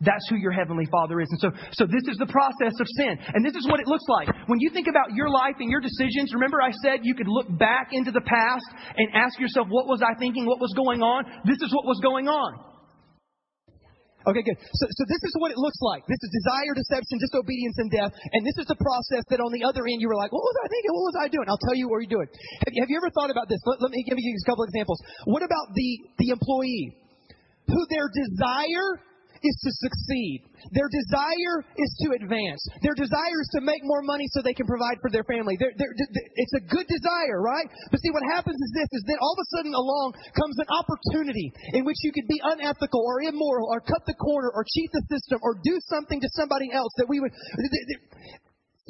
[0.00, 1.28] That's who your heavenly father is.
[1.30, 3.16] And so, so this is the process of sin.
[3.32, 4.28] And this is what it looks like.
[4.46, 7.46] When you think about your life and your decisions, remember I said you could look
[7.58, 10.46] back into the past and ask yourself, what was I thinking?
[10.46, 11.24] What was going on?
[11.44, 12.73] This is what was going on.
[14.24, 14.56] Okay, good.
[14.56, 16.08] So, so this is what it looks like.
[16.08, 18.12] This is desire, deception, disobedience, and death.
[18.32, 20.56] And this is the process that on the other end you were like, what was
[20.64, 20.92] I thinking?
[20.96, 21.46] What was I doing?
[21.48, 22.28] I'll tell you what you're doing.
[22.64, 23.60] Have you, have you ever thought about this?
[23.68, 24.96] Let, let me give you a couple examples.
[25.28, 26.96] What about the, the employee
[27.68, 29.00] who their desire
[29.44, 30.48] is to succeed.
[30.72, 32.64] Their desire is to advance.
[32.80, 35.60] Their desire is to make more money so they can provide for their family.
[35.60, 37.68] They're, they're, it's a good desire, right?
[37.92, 40.68] But see, what happens is this, is then all of a sudden along comes an
[40.72, 44.88] opportunity in which you could be unethical or immoral or cut the corner or cheat
[44.96, 47.32] the system or do something to somebody else that we would...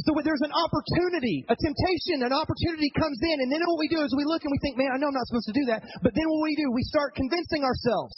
[0.03, 3.87] So when there's an opportunity, a temptation, an opportunity comes in, and then what we
[3.87, 5.71] do is we look and we think, man, I know I'm not supposed to do
[5.71, 5.87] that.
[6.03, 8.15] But then what we do, we start convincing ourselves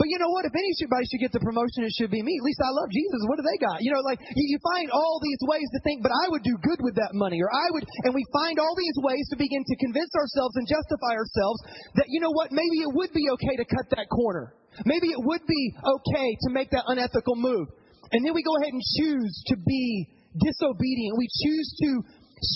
[0.00, 0.48] but you know what?
[0.48, 2.40] If anybody should get the promotion, it should be me.
[2.40, 3.20] At least I love Jesus.
[3.28, 3.84] What do they got?
[3.84, 6.80] You know, like you find all these ways to think, but I would do good
[6.80, 9.76] with that money, or I would, and we find all these ways to begin to
[9.76, 11.60] convince ourselves and justify ourselves
[12.00, 12.48] that you know what?
[12.48, 14.56] Maybe it would be okay to cut that corner.
[14.88, 17.68] Maybe it would be okay to make that unethical move.
[18.08, 20.08] And then we go ahead and choose to be
[20.40, 21.12] disobedient.
[21.20, 21.88] We choose to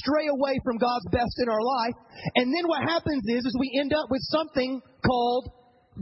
[0.01, 1.97] stray away from God's best in our life.
[2.41, 5.53] And then what happens is, is we end up with something called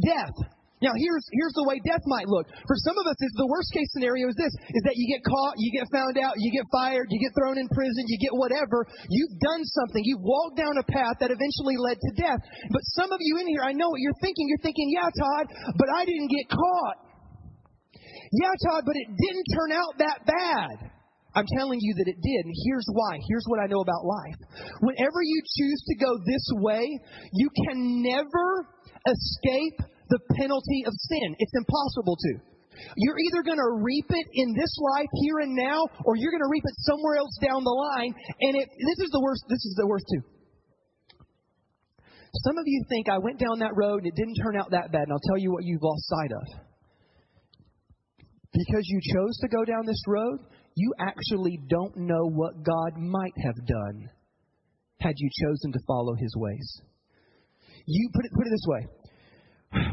[0.07, 0.39] death.
[0.83, 2.51] Now here's here's the way death might look.
[2.67, 5.55] For some of us, the worst case scenario is this: is that you get caught,
[5.57, 8.83] you get found out, you get fired, you get thrown in prison, you get whatever.
[9.07, 10.03] You've done something.
[10.03, 12.43] You've walked down a path that eventually led to death.
[12.75, 14.51] But some of you in here, I know what you're thinking.
[14.51, 15.47] You're thinking, yeah, Todd,
[15.79, 16.99] but I didn't get caught.
[18.35, 20.91] Yeah, Todd, but it didn't turn out that bad.
[21.35, 23.17] I'm telling you that it did, and here's why.
[23.29, 24.37] Here's what I know about life.
[24.81, 26.85] Whenever you choose to go this way,
[27.33, 28.69] you can never
[29.09, 29.81] escape
[30.13, 31.33] the penalty of sin.
[31.41, 32.33] It's impossible to.
[32.97, 36.45] You're either going to reap it in this life here and now, or you're going
[36.45, 38.13] to reap it somewhere else down the line.
[38.41, 39.45] And it, this is the worst.
[39.49, 40.23] This is the worst too.
[42.45, 44.91] Some of you think I went down that road and it didn't turn out that
[44.93, 46.47] bad, and I'll tell you what you've lost sight of.
[48.53, 50.41] Because you chose to go down this road,
[50.75, 54.09] you actually don't know what God might have done
[55.01, 56.81] had you chosen to follow His ways.
[57.87, 59.02] You put it, put it this way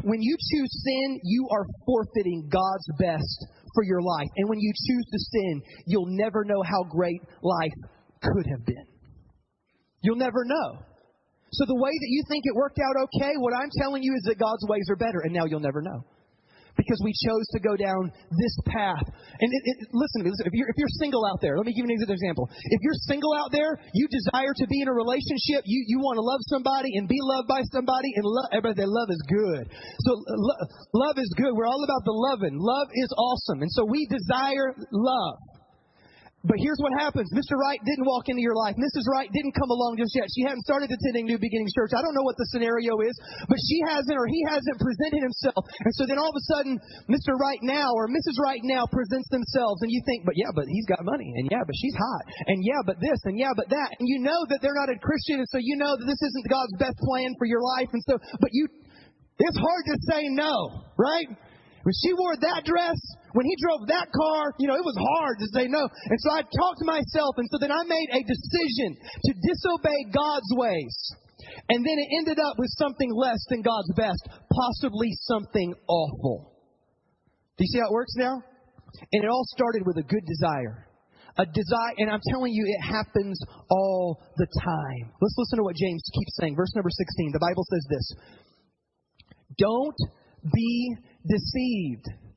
[0.02, 4.28] when you choose sin, you are forfeiting God's best for your life.
[4.36, 7.72] And when you choose to sin, you'll never know how great life
[8.22, 8.86] could have been.
[10.02, 10.78] You'll never know.
[11.52, 14.22] So the way that you think it worked out okay, what I'm telling you is
[14.28, 16.04] that God's ways are better, and now you'll never know
[16.76, 19.06] because we chose to go down this path.
[19.40, 21.66] And it, it, listen to me, listen, if, you're, if you're single out there, let
[21.66, 22.48] me give you an example.
[22.50, 26.16] If you're single out there, you desire to be in a relationship, you, you want
[26.16, 29.64] to love somebody and be loved by somebody, and love, everybody say love is good.
[30.06, 30.62] So lo-
[30.94, 31.52] love is good.
[31.54, 32.56] We're all about the loving.
[32.58, 33.62] Love is awesome.
[33.62, 35.38] And so we desire love.
[36.40, 37.28] But here's what happens.
[37.36, 37.52] Mr.
[37.60, 38.72] Right didn't walk into your life.
[38.80, 39.04] Mrs.
[39.04, 40.24] Right didn't come along just yet.
[40.32, 41.92] She hadn't started attending New Beginnings Church.
[41.92, 43.12] I don't know what the scenario is,
[43.44, 45.68] but she hasn't or he hasn't presented himself.
[45.84, 46.80] And so then all of a sudden,
[47.12, 47.36] Mr.
[47.36, 48.40] Right now or Mrs.
[48.40, 51.28] Right now presents themselves and you think, but yeah, but he's got money.
[51.28, 52.24] And yeah, but she's hot.
[52.48, 53.20] And yeah, but this.
[53.28, 54.00] And yeah, but that.
[54.00, 55.44] And you know that they're not a Christian.
[55.44, 57.92] And so you know that this isn't God's best plan for your life.
[57.92, 58.64] And so, but you,
[59.36, 61.28] it's hard to say no, right?
[61.84, 62.96] When she wore that dress,
[63.32, 65.86] when he drove that car, you know, it was hard to say no.
[65.86, 70.10] And so I talked to myself, and so then I made a decision to disobey
[70.10, 70.96] God's ways.
[71.68, 76.52] And then it ended up with something less than God's best, possibly something awful.
[77.56, 78.42] Do you see how it works now?
[79.12, 80.86] And it all started with a good desire.
[81.38, 83.38] A desire, and I'm telling you, it happens
[83.70, 85.12] all the time.
[85.20, 86.56] Let's listen to what James keeps saying.
[86.56, 87.32] Verse number 16.
[87.32, 88.06] The Bible says this
[89.56, 89.96] Don't
[90.52, 92.29] be deceived.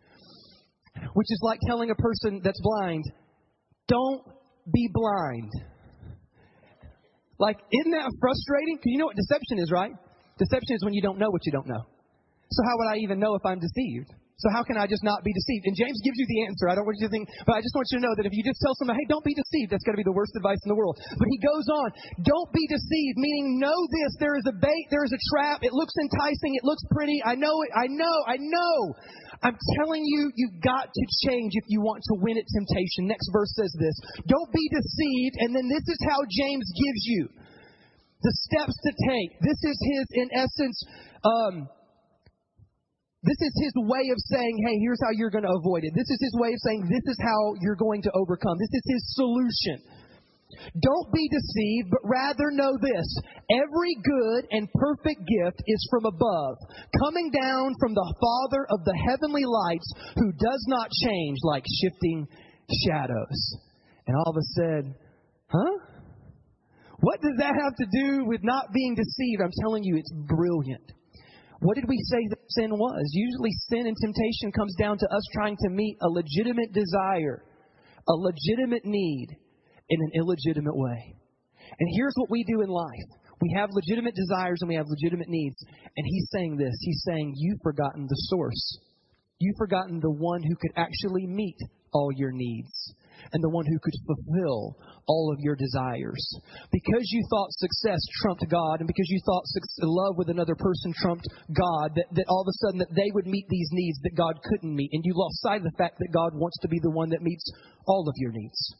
[1.13, 3.03] Which is like telling a person that's blind,
[3.87, 4.21] don't
[4.71, 5.51] be blind.
[7.39, 8.77] Like, isn't that frustrating?
[8.77, 9.91] Because you know what deception is, right?
[10.37, 11.83] Deception is when you don't know what you don't know.
[12.51, 14.13] So how would I even know if I'm deceived?
[14.43, 15.71] So how can I just not be deceived?
[15.71, 16.67] And James gives you the answer.
[16.67, 18.33] I don't want you to think, but I just want you to know that if
[18.33, 20.59] you just tell somebody, hey, don't be deceived, that's going to be the worst advice
[20.65, 20.99] in the world.
[20.99, 21.87] But he goes on,
[22.27, 25.71] don't be deceived, meaning know this, there is a bait, there is a trap, it
[25.71, 28.75] looks enticing, it looks pretty, I know it, I know, I know.
[29.43, 33.11] I'm telling you, you've got to change if you want to win at temptation.
[33.11, 37.27] Next verse says this, don't be deceived, and then this is how James gives you
[38.23, 39.35] the steps to take.
[39.43, 40.77] This is his, in essence,
[41.27, 41.67] um,
[43.23, 45.91] this is his way of saying, hey, here's how you're going to avoid it.
[45.95, 48.55] This is his way of saying, this is how you're going to overcome.
[48.59, 49.79] This is his solution.
[50.79, 53.07] Don't be deceived, but rather know this.
[53.51, 56.57] Every good and perfect gift is from above,
[57.03, 62.27] coming down from the Father of the heavenly lights, who does not change like shifting
[62.87, 63.39] shadows.
[64.07, 64.95] And all of us said,
[65.47, 65.77] huh?
[66.99, 69.41] What does that have to do with not being deceived?
[69.43, 70.91] I'm telling you, it's brilliant.
[71.59, 73.09] What did we say that sin was?
[73.13, 77.43] Usually, sin and temptation comes down to us trying to meet a legitimate desire,
[78.07, 79.27] a legitimate need
[79.93, 81.15] in an illegitimate way.
[81.79, 83.09] And here's what we do in life
[83.41, 85.57] we have legitimate desires and we have legitimate needs.
[85.97, 88.79] And he's saying this He's saying, You've forgotten the source.
[89.39, 91.57] You've forgotten the one who could actually meet
[91.91, 92.93] all your needs
[93.31, 94.77] and the one who could fulfill
[95.07, 96.23] all of your desires.
[96.71, 99.43] Because you thought success trumped God, and because you thought
[99.81, 103.27] love with another person trumped God, that, that all of a sudden that they would
[103.27, 106.13] meet these needs that God couldn't meet, and you lost sight of the fact that
[106.13, 107.43] God wants to be the one that meets
[107.87, 108.75] all of your needs.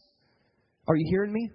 [0.88, 1.50] Are you hearing me?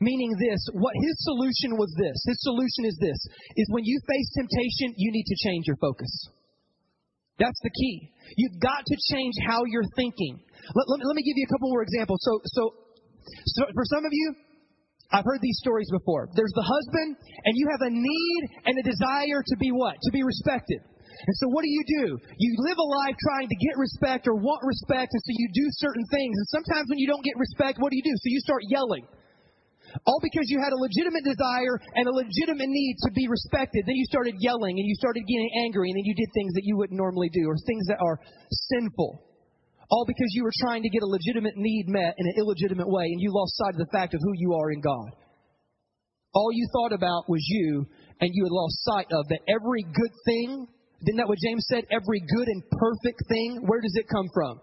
[0.00, 2.16] Meaning this, what his solution was this.
[2.26, 3.18] His solution is this,
[3.56, 6.10] is when you face temptation, you need to change your focus.
[7.38, 8.10] That's the key.
[8.36, 10.38] You've got to change how you're thinking.
[10.38, 12.22] Let, let, let me give you a couple more examples.
[12.22, 12.62] So, so,
[13.58, 14.34] so for some of you,
[15.10, 16.28] I've heard these stories before.
[16.34, 19.96] There's the husband, and you have a need and a desire to be what?
[20.02, 20.80] To be respected.
[21.24, 22.20] And so what do you do?
[22.36, 25.66] You live a life trying to get respect or want respect, and so you do
[25.80, 26.36] certain things.
[26.36, 28.12] And sometimes when you don't get respect, what do you do?
[28.12, 29.08] So you start yelling.
[30.06, 33.84] All because you had a legitimate desire and a legitimate need to be respected.
[33.86, 36.64] Then you started yelling and you started getting angry and then you did things that
[36.64, 38.18] you wouldn't normally do or things that are
[38.74, 39.22] sinful.
[39.90, 43.04] All because you were trying to get a legitimate need met in an illegitimate way
[43.04, 45.14] and you lost sight of the fact of who you are in God.
[46.34, 47.86] All you thought about was you
[48.20, 50.66] and you had lost sight of that every good thing,
[51.06, 51.84] isn't that what James said?
[51.90, 54.60] Every good and perfect thing, where does it come from?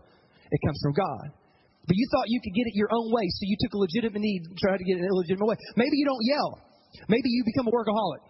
[0.51, 1.25] It comes from God.
[1.87, 4.21] But you thought you could get it your own way, so you took a legitimate
[4.21, 5.57] need and tried to get it an illegitimate way.
[5.75, 6.61] Maybe you don't yell.
[7.07, 8.21] Maybe you become a workaholic.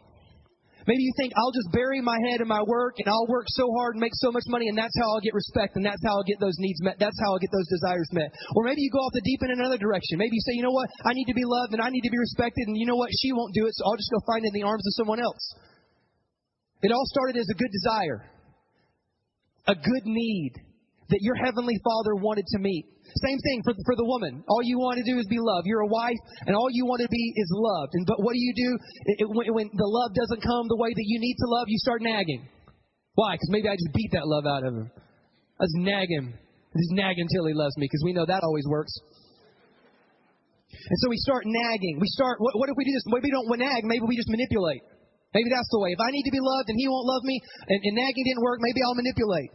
[0.87, 3.69] Maybe you think I'll just bury my head in my work and I'll work so
[3.77, 6.17] hard and make so much money and that's how I'll get respect and that's how
[6.17, 6.97] I'll get those needs met.
[6.97, 8.33] That's how I'll get those desires met.
[8.55, 10.17] Or maybe you go off the deep end in another direction.
[10.17, 10.89] Maybe you say, you know what?
[11.05, 13.09] I need to be loved and I need to be respected and you know what?
[13.21, 15.21] She won't do it, so I'll just go find it in the arms of someone
[15.21, 15.53] else.
[16.81, 18.25] It all started as a good desire,
[19.67, 20.53] a good need
[21.09, 22.87] that your heavenly Father wanted to meet.
[23.27, 24.43] Same thing for, for the woman.
[24.47, 25.67] All you want to do is be loved.
[25.67, 26.15] You're a wife,
[26.47, 27.91] and all you want to be is loved.
[27.93, 28.69] And but what do you do
[29.11, 31.67] it, it, when, when the love doesn't come the way that you need to love?
[31.67, 32.47] You start nagging.
[33.19, 33.35] Why?
[33.35, 34.87] Because maybe I just beat that love out of him.
[35.59, 36.31] I just nag him.
[36.31, 38.95] I just nag until he loves me, because we know that always works.
[40.71, 41.99] And so we start nagging.
[41.99, 42.39] We start.
[42.39, 43.03] What, what if we do this?
[43.11, 43.83] Maybe we don't nag.
[43.83, 44.81] Maybe we just manipulate.
[45.31, 45.95] Maybe that's the way.
[45.95, 48.43] If I need to be loved and he won't love me, and, and nagging didn't
[48.43, 49.51] work, maybe I'll manipulate.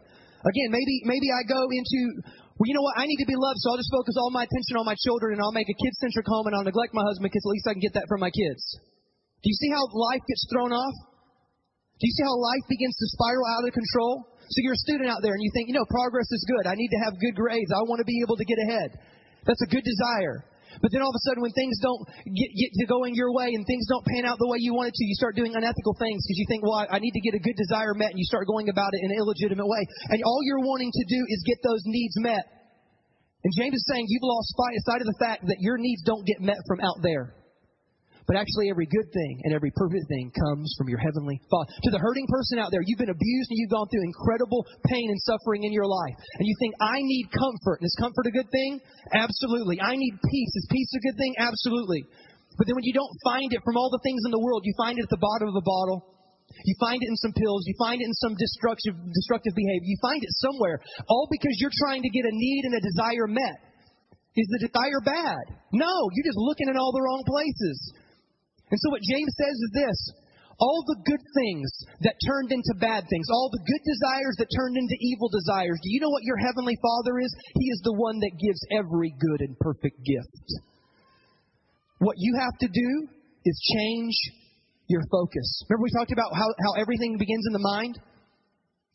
[0.46, 2.00] Again, maybe maybe I go into
[2.56, 2.96] well, you know what?
[2.96, 5.36] I need to be loved, so I'll just focus all my attention on my children
[5.36, 7.68] and I'll make a kid centric home and I'll neglect my husband because at least
[7.68, 8.62] I can get that from my kids.
[9.44, 10.96] Do you see how life gets thrown off?
[12.00, 14.24] Do you see how life begins to spiral out of control?
[14.48, 16.64] So you're a student out there and you think, you know, progress is good.
[16.64, 17.68] I need to have good grades.
[17.76, 18.96] I want to be able to get ahead.
[19.44, 20.48] That's a good desire.
[20.82, 23.54] But then all of a sudden, when things don't get, get to going your way
[23.54, 25.96] and things don't pan out the way you want it to, you start doing unethical
[25.98, 28.28] things because you think, well, I, need to get a good desire met, and you
[28.28, 29.82] start going about it in an illegitimate way.
[30.10, 32.44] And all you're wanting to do is get those needs met.
[33.44, 34.52] And James is saying you've lost
[34.84, 37.34] sight of the fact that your needs don't get met from out there.
[38.26, 41.70] But actually, every good thing and every perfect thing comes from your heavenly Father.
[41.70, 45.06] To the hurting person out there, you've been abused and you've gone through incredible pain
[45.06, 46.18] and suffering in your life.
[46.38, 47.78] And you think, I need comfort.
[47.78, 48.82] And is comfort a good thing?
[49.14, 49.78] Absolutely.
[49.78, 50.52] I need peace.
[50.58, 51.38] Is peace a good thing?
[51.38, 52.02] Absolutely.
[52.58, 54.74] But then when you don't find it from all the things in the world, you
[54.74, 56.16] find it at the bottom of a bottle.
[56.64, 57.62] You find it in some pills.
[57.66, 59.86] You find it in some destructive, destructive behavior.
[59.86, 63.30] You find it somewhere, all because you're trying to get a need and a desire
[63.30, 63.58] met.
[64.36, 65.44] Is the desire bad?
[65.72, 67.76] No, you're just looking in all the wrong places.
[68.70, 69.98] And so what James says is this
[70.58, 71.68] all the good things
[72.00, 75.92] that turned into bad things, all the good desires that turned into evil desires, do
[75.92, 77.28] you know what your heavenly Father is?
[77.60, 80.46] He is the one that gives every good and perfect gift.
[81.98, 83.08] What you have to do
[83.44, 84.16] is change
[84.88, 85.46] your focus.
[85.68, 88.00] Remember we talked about how, how everything begins in the mind?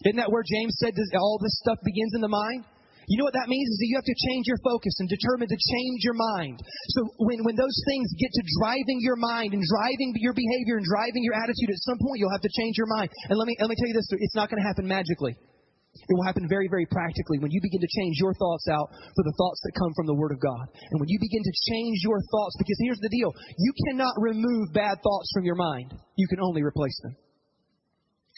[0.05, 2.65] Isn't that where James said all this stuff begins in the mind?
[3.12, 5.52] You know what that means is that you have to change your focus and determine
[5.52, 6.63] to change your mind.
[6.95, 10.88] So when, when those things get to driving your mind and driving your behavior and
[10.88, 13.12] driving your attitude, at some point you'll have to change your mind.
[13.28, 15.36] And let me, let me tell you this, it's not going to happen magically.
[15.36, 19.24] It will happen very, very practically when you begin to change your thoughts out for
[19.28, 20.71] the thoughts that come from the Word of God.
[20.71, 24.71] And when you begin to change your thoughts, because here's the deal you cannot remove
[24.71, 27.12] bad thoughts from your mind, you can only replace them.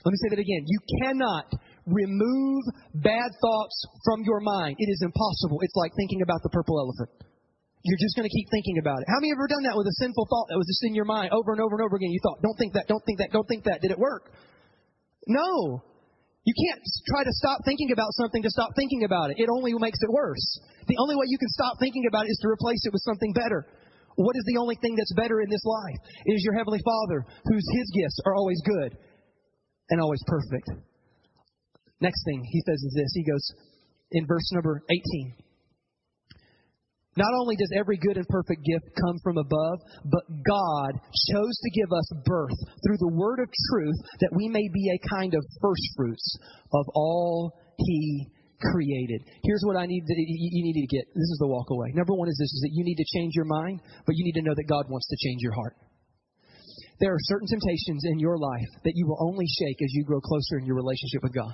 [0.01, 0.65] Let me say that again.
[0.65, 1.45] You cannot
[1.85, 2.63] remove
[2.95, 4.75] bad thoughts from your mind.
[4.79, 5.59] It is impossible.
[5.61, 7.11] It's like thinking about the purple elephant.
[7.83, 9.11] You're just going to keep thinking about it.
[9.11, 11.03] How many you ever done that with a sinful thought that was just in your
[11.03, 12.15] mind over and over and over again?
[12.15, 13.83] You thought, don't think that, don't think that, don't think that.
[13.83, 14.31] Did it work?
[15.27, 15.83] No.
[16.47, 16.79] You can't
[17.11, 19.39] try to stop thinking about something to stop thinking about it.
[19.39, 20.43] It only makes it worse.
[20.87, 23.31] The only way you can stop thinking about it is to replace it with something
[23.35, 23.67] better.
[24.15, 25.99] What is the only thing that's better in this life?
[26.23, 28.95] It is your Heavenly Father, whose His gifts are always good
[29.89, 30.71] and always perfect.
[32.01, 33.11] Next thing he says is this.
[33.13, 33.45] He goes
[34.11, 35.43] in verse number 18.
[37.15, 41.69] Not only does every good and perfect gift come from above, but God chose to
[41.77, 45.45] give us birth through the word of truth that we may be a kind of
[45.61, 46.25] first fruits
[46.73, 49.21] of all he created.
[49.43, 51.05] Here's what I need to, you need to get.
[51.13, 51.91] This is the walk away.
[51.93, 54.39] Number one is this is that you need to change your mind, but you need
[54.39, 55.75] to know that God wants to change your heart.
[56.99, 60.21] There are certain temptations in your life that you will only shake as you grow
[60.21, 61.53] closer in your relationship with God.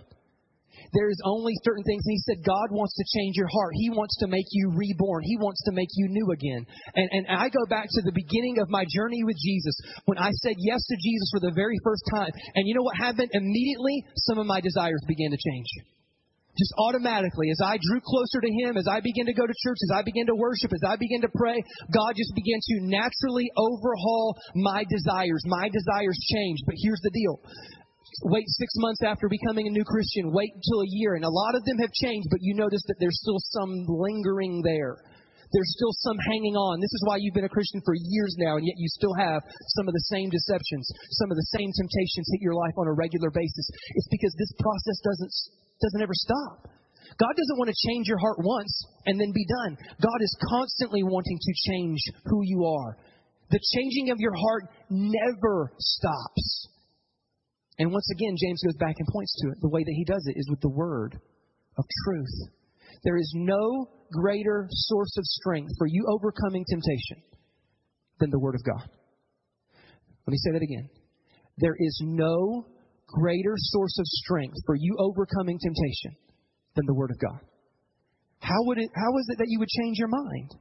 [0.93, 2.03] There's only certain things.
[2.05, 3.73] And he said, God wants to change your heart.
[3.75, 5.23] He wants to make you reborn.
[5.23, 6.65] He wants to make you new again.
[6.95, 9.75] And, and I go back to the beginning of my journey with Jesus
[10.05, 12.31] when I said yes to Jesus for the very first time.
[12.55, 13.29] And you know what happened?
[13.33, 15.67] Immediately, some of my desires began to change
[16.59, 19.79] just automatically, as I drew closer to Him, as I began to go to church,
[19.87, 21.55] as I began to worship, as I began to pray,
[21.95, 25.41] God just began to naturally overhaul my desires.
[25.47, 26.63] My desires changed.
[26.67, 27.39] But here's the deal
[28.23, 31.55] wait six months after becoming a new Christian, wait until a year, and a lot
[31.55, 34.97] of them have changed, but you notice that there's still some lingering there.
[35.51, 36.77] there's still some hanging on.
[36.77, 39.41] This is why you've been a Christian for years now, and yet you still have
[39.79, 40.85] some of the same deceptions,
[41.17, 43.65] some of the same temptations hit your life on a regular basis.
[43.97, 45.31] It's because this process doesn't,
[45.81, 46.69] doesn't ever stop.
[47.17, 48.73] God doesn't want to change your heart once
[49.05, 49.77] and then be done.
[49.97, 52.97] God is constantly wanting to change who you are.
[53.49, 56.69] The changing of your heart never stops.
[57.79, 59.57] And once again, James goes back and points to it.
[59.61, 61.17] The way that he does it is with the word
[61.77, 62.51] of truth.
[63.03, 67.23] There is no greater source of strength for you overcoming temptation
[68.19, 68.89] than the word of God.
[70.27, 70.89] Let me say that again.
[71.57, 72.65] There is no
[73.07, 76.15] greater source of strength for you overcoming temptation
[76.75, 77.39] than the word of God.
[78.39, 80.51] How would it how is it that you would change your mind?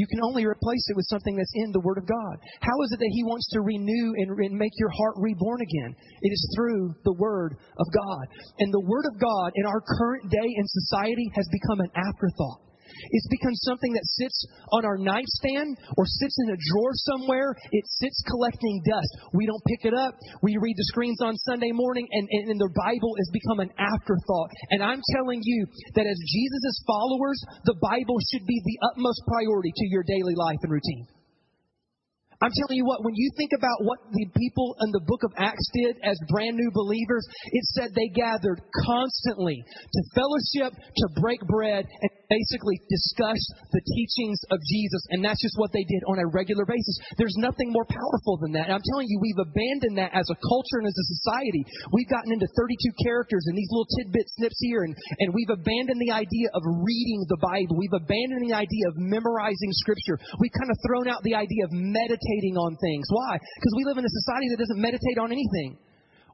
[0.00, 2.40] You can only replace it with something that's in the Word of God.
[2.64, 5.92] How is it that He wants to renew and, and make your heart reborn again?
[6.24, 8.24] It is through the Word of God.
[8.64, 12.69] And the Word of God in our current day and society has become an afterthought.
[13.10, 17.54] It's become something that sits on our nightstand or sits in a drawer somewhere.
[17.72, 19.10] It sits collecting dust.
[19.32, 20.14] We don't pick it up.
[20.42, 23.70] We read the screens on Sunday morning, and, and, and the Bible has become an
[23.78, 24.50] afterthought.
[24.70, 29.72] And I'm telling you that as Jesus' followers, the Bible should be the utmost priority
[29.74, 31.06] to your daily life and routine.
[32.42, 35.32] I'm telling you what, when you think about what the people in the book of
[35.36, 41.40] Acts did as brand new believers, it said they gathered constantly to fellowship, to break
[41.44, 43.40] bread, and basically discuss
[43.74, 45.02] the teachings of Jesus.
[45.10, 46.96] And that's just what they did on a regular basis.
[47.18, 48.70] There's nothing more powerful than that.
[48.70, 51.62] And I'm telling you, we've abandoned that as a culture and as a society.
[51.92, 56.00] We've gotten into 32 characters and these little tidbit snips here, and, and we've abandoned
[56.00, 57.76] the idea of reading the Bible.
[57.76, 60.16] We've abandoned the idea of memorizing Scripture.
[60.38, 63.06] We've kind of thrown out the idea of meditating meditating on things.
[63.10, 63.38] Why?
[63.38, 65.78] Because we live in a society that doesn't meditate on anything.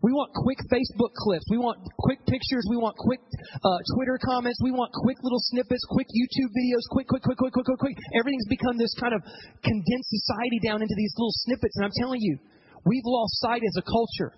[0.07, 1.43] We want quick Facebook clips.
[1.51, 2.63] We want quick pictures.
[2.71, 3.19] We want quick
[3.59, 4.63] uh, Twitter comments.
[4.63, 7.99] We want quick little snippets, quick YouTube videos, quick, quick, quick, quick, quick, quick, quick.
[8.15, 9.27] Everything's become this kind of
[9.67, 11.75] condensed society down into these little snippets.
[11.75, 12.39] And I'm telling you,
[12.87, 14.31] we've lost sight as a culture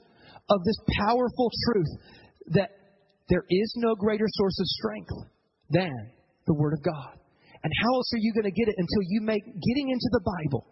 [0.48, 1.92] of this powerful truth
[2.56, 2.72] that
[3.28, 5.12] there is no greater source of strength
[5.68, 5.92] than
[6.48, 7.12] the Word of God.
[7.60, 10.24] And how else are you going to get it until you make getting into the
[10.24, 10.64] Bible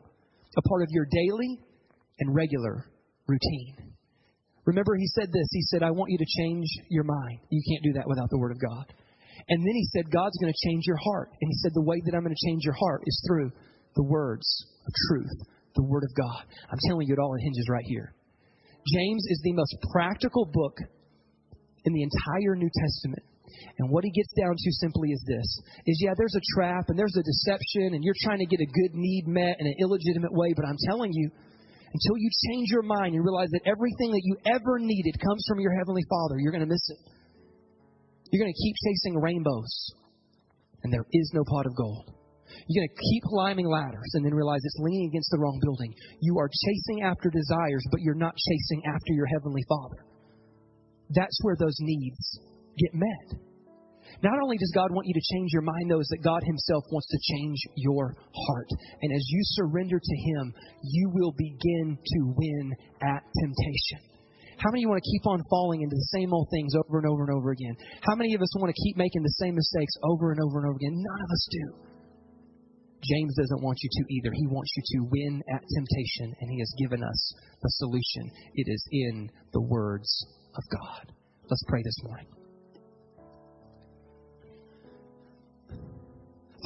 [0.57, 1.61] a part of your daily
[2.19, 2.89] and regular
[3.29, 3.96] routine.
[4.67, 5.47] Remember, he said this.
[5.53, 7.39] He said, I want you to change your mind.
[7.51, 8.87] You can't do that without the Word of God.
[9.49, 11.31] And then he said, God's going to change your heart.
[11.41, 13.53] And he said, the way that I'm going to change your heart is through
[13.95, 14.45] the words
[14.87, 15.39] of truth,
[15.77, 16.43] the Word of God.
[16.71, 18.13] I'm telling you, it all hinges right here.
[18.93, 20.79] James is the most practical book
[21.85, 23.23] in the entire New Testament.
[23.79, 26.99] And what he gets down to simply is this is yeah, there's a trap and
[26.99, 30.33] there's a deception and you're trying to get a good need met in an illegitimate
[30.33, 31.31] way, but I'm telling you,
[31.93, 35.61] until you change your mind and realize that everything that you ever needed comes from
[35.61, 37.01] your Heavenly Father, you're going to miss it.
[38.31, 39.73] You're going to keep chasing rainbows,
[40.83, 42.11] and there is no pot of gold.
[42.69, 45.95] You're going to keep climbing ladders and then realize it's leaning against the wrong building.
[46.21, 50.05] You are chasing after desires, but you're not chasing after your Heavenly Father.
[51.11, 52.41] That's where those needs
[52.79, 53.46] get met.
[54.23, 56.85] Not only does God want you to change your mind, though, is that God Himself
[56.91, 58.71] wants to change your heart.
[59.03, 64.01] And as you surrender to Him, you will begin to win at temptation.
[64.57, 66.99] How many of you want to keep on falling into the same old things over
[66.99, 67.77] and over and over again?
[68.01, 70.69] How many of us want to keep making the same mistakes over and over and
[70.69, 70.97] over again?
[70.97, 71.67] None of us do.
[73.05, 74.33] James doesn't want you to either.
[74.33, 78.33] He wants you to win at temptation, and He has given us the solution.
[78.55, 80.09] It is in the words
[80.57, 81.13] of God.
[81.51, 82.36] Let's pray this morning.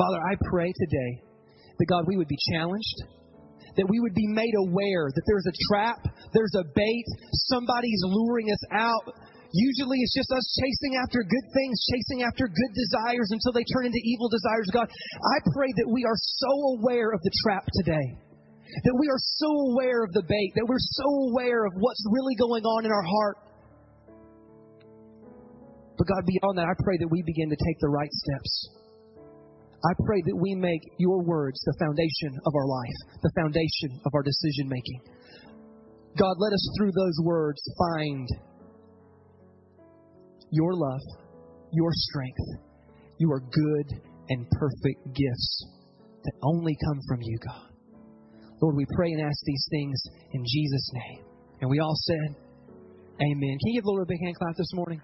[0.00, 1.12] Father, I pray today
[1.76, 3.04] that God, we would be challenged,
[3.76, 6.00] that we would be made aware that there's a trap,
[6.32, 7.04] there's a bait,
[7.52, 9.12] somebody's luring us out.
[9.52, 13.84] Usually it's just us chasing after good things, chasing after good desires until they turn
[13.92, 14.72] into evil desires.
[14.72, 18.16] God, I pray that we are so aware of the trap today.
[18.88, 22.36] That we are so aware of the bait, that we're so aware of what's really
[22.40, 23.36] going on in our heart.
[25.98, 28.79] But God, beyond that, I pray that we begin to take the right steps
[29.82, 34.12] I pray that we make your words the foundation of our life, the foundation of
[34.14, 35.00] our decision making.
[36.18, 38.28] God, let us through those words find
[40.50, 41.00] your love,
[41.72, 42.64] your strength.
[43.18, 45.66] You are good and perfect gifts
[46.24, 47.70] that only come from you, God.
[48.60, 50.02] Lord, we pray and ask these things
[50.32, 51.24] in Jesus' name.
[51.62, 52.36] And we all said,
[53.20, 53.56] Amen.
[53.60, 55.00] Can you give the Lord a big hand clap this morning?